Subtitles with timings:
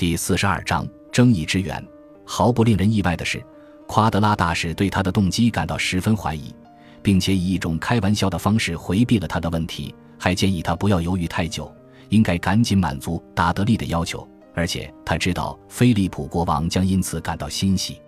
[0.00, 1.86] 第四十二章争议之源。
[2.24, 3.44] 毫不令人意外的是，
[3.86, 6.54] 夸德拉大使对他的动机感到十分怀疑，
[7.02, 11.70] 并且以一种开玩笑的方式回避了他的问题，还建议他不要犹豫太久，
[12.08, 14.26] 应该赶紧满足达德利的要求。
[14.54, 18.00] 而且他知道菲利普国王将因此感到欣喜。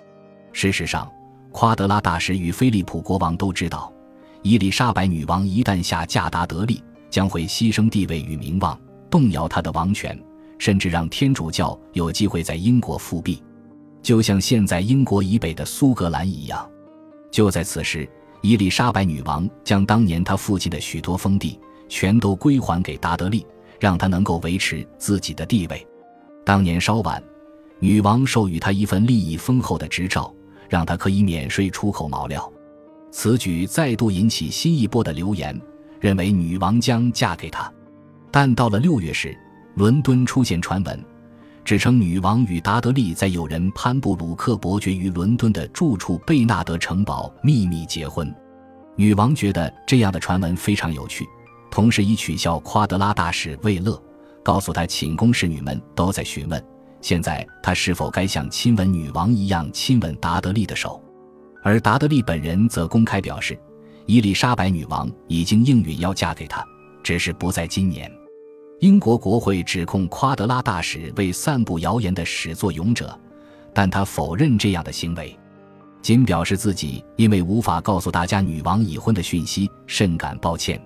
[0.55, 1.07] 事实上，
[1.51, 3.93] 夸德拉大使与菲利普国王都知道，
[4.41, 8.81] 伊丽莎白女王一旦下嫁达德利，将会牺牲地位与名望，
[9.11, 10.19] 动摇他的王权，
[10.63, 13.43] 甚至让天主教有机会在英国复辟，
[14.01, 16.71] 就像现在英国以北的苏格兰一样。
[17.33, 18.09] 就在此时，
[18.43, 23.45] 伊丽莎白女王将当年她父亲的许多封地全都归还给达德利，
[23.81, 25.85] 让他能够维持自己的地位。
[26.45, 27.21] 当年稍晚，
[27.81, 30.33] 女王授予他一份利益丰厚的执照，
[30.69, 32.49] 让他可以免税出口毛料。
[33.11, 35.61] 此举再度引起新一波的流言，
[35.99, 37.69] 认为女王将嫁给他。
[38.31, 39.37] 但到了六月时，
[39.75, 41.05] 伦敦出现传闻，
[41.65, 48.33] 指称女王与达德利在友人潘布鲁克伯爵于伦敦的住处贝纳德城堡秘密结婚。
[48.97, 51.27] 女王觉得这样的传闻非常有趣，
[51.71, 54.01] 同时以取笑夸德拉大使为乐。
[54.43, 56.63] 告诉他，寝宫侍女们都在询问，
[57.01, 61.03] 现在他是否该像亲吻女王一样亲吻达德利的手，
[61.63, 63.59] 而达德利本人则公开表示，
[64.05, 66.63] 伊丽莎白女王已经应允要嫁给他，
[67.03, 68.11] 只是不在今年。
[68.83, 73.17] 英国国会指控夸德拉大使为散布谣言的始作俑者，
[73.73, 75.39] 但他否认这样的行为，
[76.03, 80.83] 仅表示自己因为无法告诉大家女王已婚的讯息，甚感抱歉。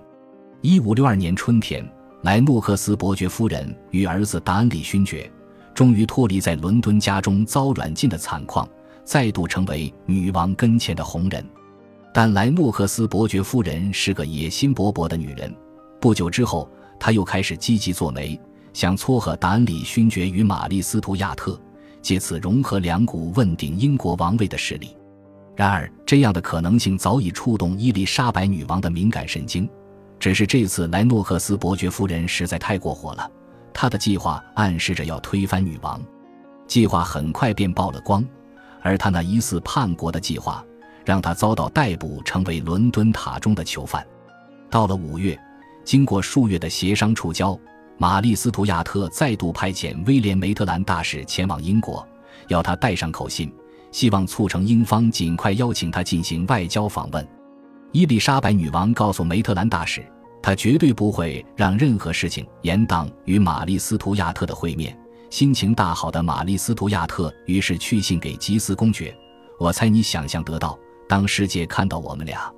[0.61, 1.83] 一五六二年春天。
[2.21, 5.31] 莱诺克斯伯爵夫人与儿子达恩里勋爵，
[5.73, 8.67] 终于脱离在伦敦家中遭软禁的惨况，
[9.03, 11.43] 再度成为女王跟前的红人。
[12.13, 15.51] 但莱诺克斯伯爵夫人是个野心勃勃的女人，
[15.99, 18.39] 不久之后，他又开始积极作媒，
[18.73, 21.59] 想撮合达恩里勋爵与玛丽斯图亚特，
[22.01, 24.95] 借此融合两股问鼎英国王位的势力。
[25.55, 29.67] 然而，这样的可能性早已触动伊丽莎白女王的敏感神经。
[30.19, 33.31] 只是这次莱诺克斯伯爵夫人实在太过火了，
[33.73, 36.01] 她的计划暗示着要推翻女王，
[36.67, 38.23] 计划很快便曝了光，
[38.81, 40.63] 而他那疑似叛国的计划，
[41.05, 44.05] 让他遭到逮捕，成为伦敦塔中的囚犯。
[44.69, 45.39] 到了五月，
[45.87, 47.57] 经过数月的协商触礁，
[47.97, 52.05] 玛丽斯图亚特再度派遣威廉梅特兰大使前往英国，
[52.49, 53.49] 要他带上口信，
[53.89, 57.25] 希望促成英方尽快邀请他进行外交访问。
[57.93, 60.05] 伊丽莎白女王告诉梅特兰大使，
[60.41, 64.93] 她绝对不会让任何事情延宕与玛丽斯图亚特的会面。
[65.29, 69.17] 心情大好的玛丽斯图亚特于是去信给吉斯公爵。
[69.57, 70.77] 我猜你想象得到，
[71.07, 72.53] 当世界看到我们俩，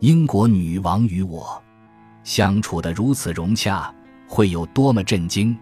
[0.00, 1.62] 英国女王与我
[2.24, 3.94] 相处得如此融洽，
[4.26, 5.56] 会有多么震惊。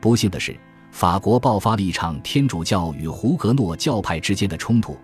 [0.00, 0.54] 不幸的是，
[0.92, 4.96] 法国爆发了一场天主教与胡格诺教派之间的冲突。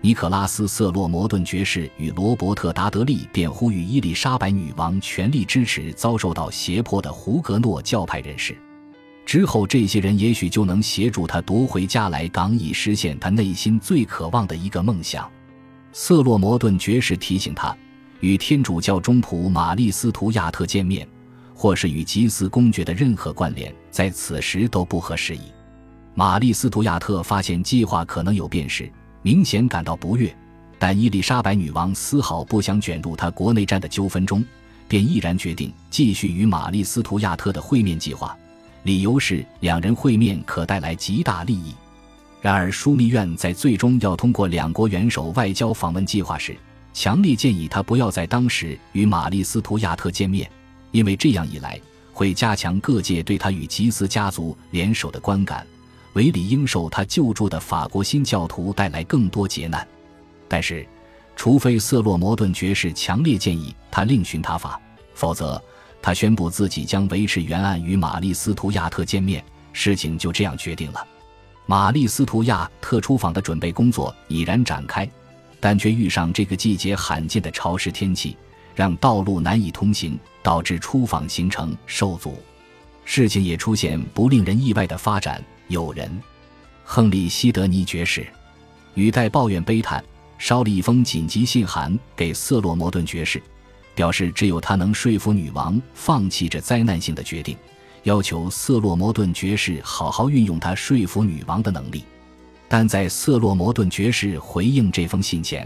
[0.00, 8.54] 尼可拉斯·瑟洛摩顿爵士与罗伯特·达德利便呼吁伊丽莎白女王全力支持遭受到胁迫的胡格诺教派人士。
[9.24, 15.26] 之后，这些人也许就能协助他夺回加莱港，以实现他内心最渴望的一个梦想。
[15.92, 17.74] 瑟洛摩顿爵士提醒他，
[18.24, 21.06] 与天主教中仆玛丽斯图亚特见面，
[21.54, 25.40] 或是与吉斯公爵的任何关联，在此时都不合时宜。
[26.14, 28.90] 玛丽斯图亚特发现计划可能有变时。
[29.20, 30.34] 明显感到不悦，
[30.78, 34.42] 但伊丽莎白女王丝毫不想卷入他国内战的纠纷中，
[34.88, 38.34] 便毅然决定继续与玛丽斯图亚特的会面计划，
[38.84, 41.74] 理由是两人会面可带来极大利益。
[42.40, 46.56] 然而，枢密院在最终要通过两国元首外交访问计划时，
[46.94, 50.48] 强烈建议他不要在当时与玛丽斯图亚特见面，
[50.92, 51.78] 因为这样一来
[52.12, 55.66] 会加强各界对他与吉斯家族联手的观感。
[56.12, 59.86] 韦里应受他救助的法国新教徒带来更多劫难，
[60.46, 60.86] 但是，
[61.34, 64.80] 除非瑟洛摩顿爵士强烈建议他另寻他法，
[65.14, 65.60] 否则，
[66.00, 69.44] 他宣布自己将维持原案与玛丽斯图亚特见面。
[69.72, 71.04] 事情就这样决定了。
[71.66, 75.10] 玛丽斯图亚特出访的准备工作已然展开，
[75.64, 78.36] 但却遇上这个季节罕见的潮湿天气，
[78.74, 82.36] 让道路难以通行，导致出访行程受阻。
[83.06, 85.42] 事情也出现不令人意外的发展。
[85.68, 86.20] 有人，
[86.84, 88.26] 亨利·西德尼爵士，
[88.92, 90.04] 语带抱怨悲叹，
[90.38, 93.42] 捎了一封紧急信函给瑟洛摩顿爵士，
[93.94, 97.56] 表示只有他能说服女王放弃这灾难性的决定，
[98.02, 102.04] 要求瑟洛摩顿爵士好好运用他说服女王的能力。
[102.76, 105.64] 但在瑟洛摩顿爵士回应这封信前，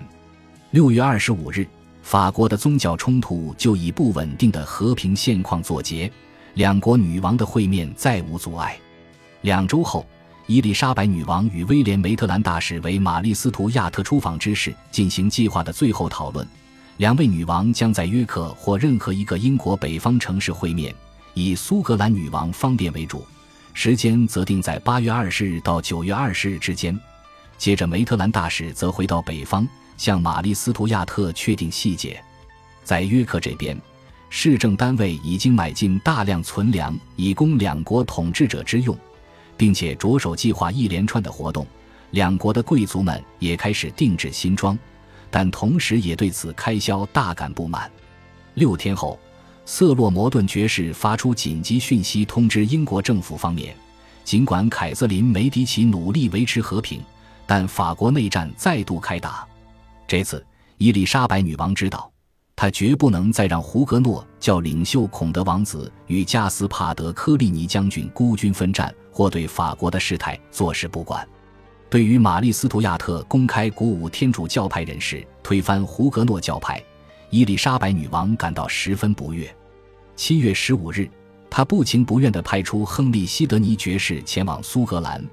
[0.72, 1.66] 六月二十五日，
[2.02, 6.12] 法国的宗教冲突就以不稳定的和平现况作结，
[6.52, 8.76] 两国女王的会面再无阻碍。
[9.40, 10.04] 两周后，
[10.46, 16.46] 伊丽莎白女王与威廉·梅特兰大使为玛丽斯图亚特出访之事进行计划的最后讨论。
[16.98, 20.94] 两位女王将在约克或任何一个英国北方城市会面，
[21.32, 23.24] 以苏格兰女王方便为主，
[23.80, 26.98] 时间则定在八月二十日到九月二十日之间。
[27.58, 29.64] 接着，梅特兰大使则回到北方，
[29.96, 32.20] 向玛丽斯图亚特确定细节。
[32.82, 33.80] 在约克这边，
[34.30, 38.98] 市政单位已经买进大量存粮，以供两国统治者之用，
[39.56, 41.64] 并且着手计划一连串的活动。
[42.10, 44.76] 两国的贵族们也开始定制新装。
[45.30, 47.88] 但同时也对此开销大感不满。
[48.54, 49.16] 六天后，
[49.70, 53.76] 瑟洛摩顿爵士发出紧急讯息，通知英国政府方面：
[54.24, 57.02] 尽管凯瑟琳·梅迪奇努力维持和平，
[57.46, 59.46] 但法国内战再度开打。
[60.06, 60.42] 这次，
[60.78, 62.10] 伊丽莎白女王知道，
[62.56, 71.28] 她绝不能再让胡格诺教领袖孔德王子与加斯帕德·科利尼将军孤军奋战，或对法国的事态坐视不管。
[71.90, 76.82] 对于玛丽斯图亚特公开鼓舞天主教派人士推翻胡格诺教派，
[77.28, 79.54] 伊丽莎白女王感到十分不悦。
[80.18, 81.08] 七月十五日，
[81.48, 85.24] 他不情不愿地派出亨利·西德尼爵士前往苏格兰，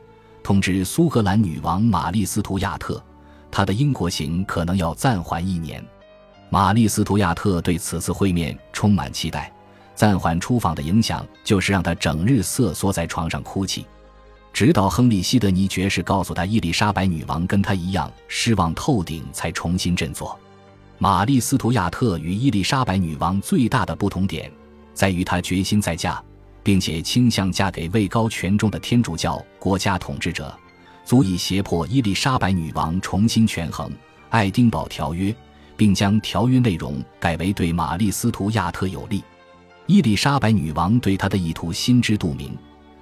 [0.44, 3.04] 通知苏格兰女王玛丽斯图亚特，
[3.50, 5.84] 他的英国行可能要暂缓一年。
[6.52, 9.52] 玛丽斯图亚特对此次会面充满期待，
[9.96, 13.88] 暂缓出访的影响就是让他整日瑟缩在床上哭泣。
[14.54, 20.40] 直到亨利·希德尼爵士告诉他，伊丽莎白女王跟他一样失望透顶，才重新振作。
[21.00, 24.50] 玛丽·斯图亚特与伊丽莎白女王最大的不同点，
[24.95, 26.19] 在于她决心再嫁，
[26.63, 30.51] 并且倾向嫁给位高权重的天主教国家统治者，
[31.03, 33.88] 足以胁迫伊丽莎白女王重新权衡
[34.30, 35.31] 《爱丁堡条约》，
[35.77, 39.24] 并将条约内容改为对玛丽·斯图亚特有利。
[39.86, 42.57] 伊丽莎白女王对他的意图心知肚明。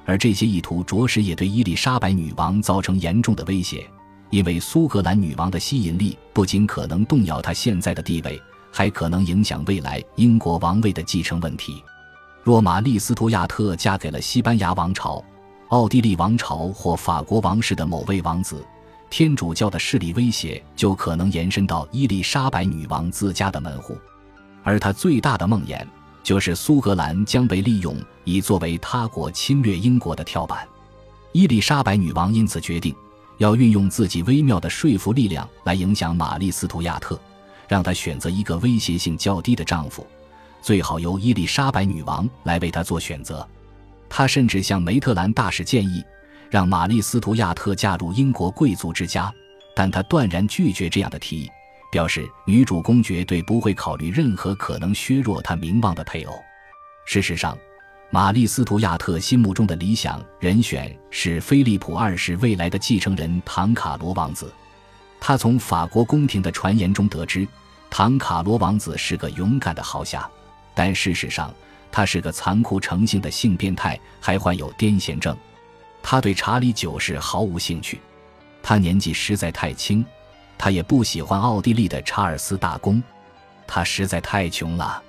[0.06, 3.89] 而这些意图着实也对伊丽莎白女王造成严重的威胁，
[4.31, 8.38] 因为苏格兰女王的吸引力不仅可能动摇她现在的地位，
[8.74, 11.81] 还可能影响未来英国王位的继承问题。
[12.42, 15.24] 若玛丽斯图亚特嫁给了西班牙王朝、
[15.70, 18.66] 奥地利王朝或法国王室的某位王子，
[19.10, 23.96] 天主教的势力威胁就可能延伸到伊丽莎白女王自家的门户，
[24.64, 25.86] 而她最大的梦魇。
[26.24, 27.94] 就是苏格兰将被利用
[28.24, 30.66] 以作为他国侵略英国的跳板，
[31.34, 32.96] 伊丽莎白女王因此决定
[33.40, 37.20] 要运用自己微妙的说服力量来影响玛丽斯图亚特，
[37.74, 40.06] 让她选择一个威胁性较低的丈夫，
[40.62, 43.44] 最好由伊丽莎白女王来为她做选择。
[44.08, 46.04] 她甚至向梅特兰大使建议，
[46.52, 49.34] 让玛丽斯图亚特嫁入英国贵族之家，
[49.75, 51.50] 但她断然拒绝这样的提议。
[51.92, 56.40] 表示女主公爵对不会考虑任何可能削弱她名望的配偶。
[57.08, 57.58] 事实上，
[58.12, 64.54] 玛丽斯图亚特心目中的理想人选是菲利普二世未来的继承人唐卡罗王子。
[65.20, 67.48] 他从法国宫廷的传言中得知，
[67.95, 70.28] 唐卡罗王子是个勇敢的豪侠，
[70.74, 71.54] 但事实上
[71.92, 75.38] 他是个残酷成性的性变态，还患有癫痫症。
[76.01, 78.01] 他对查理九世毫无兴趣，
[78.63, 80.04] 他年纪实在太轻。
[80.57, 83.01] 他也不喜欢奥地利的查尔斯大公，
[83.68, 85.00] 他实在太穷了。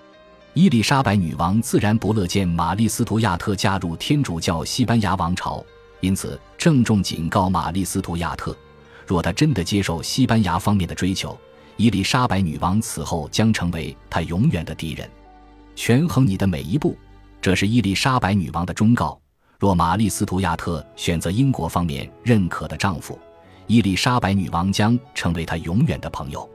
[0.52, 5.64] 伊丽莎白女王自然不乐见玛丽斯图亚特加入天主教西班牙王朝，
[6.00, 8.54] 因此郑重警告玛丽斯图亚特：
[9.06, 11.34] 若他真的接受西班牙方面的追求，
[11.76, 15.08] 伊丽莎白女王此后将成为他永远的敌人。
[15.74, 16.96] 权衡你的每一步，
[17.40, 19.20] 这是伊丽莎白女王的忠告。
[19.58, 23.18] 若玛丽斯图亚特选择英国方面认可的丈夫。
[23.66, 26.48] 伊丽莎白女王将成为他永远的朋友。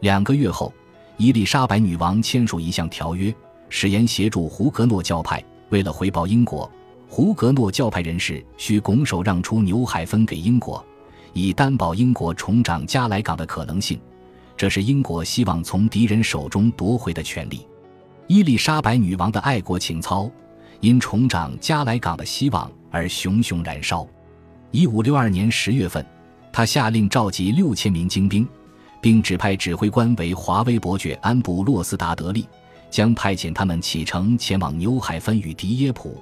[0.00, 0.72] 两个月后，
[1.16, 3.34] 伊丽莎白女王签署一项条约，
[3.68, 5.42] 誓言协助胡格诺教派。
[5.68, 6.70] 为了回报英国，
[7.08, 10.82] 胡格诺教派人士需拱手让出纽海芬给英国，
[11.34, 14.00] 以担保英国重掌加莱港的可能性。
[14.56, 17.66] 这是英国希望从敌人手中夺回的权利。
[18.26, 20.30] 伊丽莎白女王的爱国情操
[20.80, 24.06] 因重掌加莱港的希望而熊熊燃烧。
[24.70, 26.04] 一五六二年十月份。
[26.52, 28.48] 他下令召集六千名精兵，
[28.98, 32.48] 并指派指挥官为华威伯爵安布洛斯达德利，
[32.90, 36.18] 将派遣他们启程前往纽海芬与迪耶普，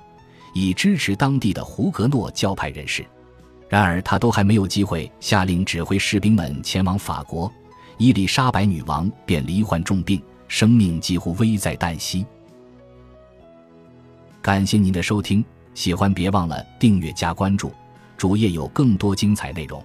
[0.53, 3.07] 以支持当地的胡格诺教派人士。
[3.69, 7.49] 然而，他都还没有机会下令指挥士兵们前往法国，
[7.99, 12.25] 伊丽莎白女王便罹患重病，生命几乎危在旦夕。
[14.43, 17.73] 感谢您的收听，喜欢别忘了订阅加关注，
[18.17, 19.83] 主页有更多精彩内容。